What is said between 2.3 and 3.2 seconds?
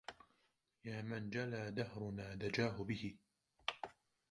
دجاه به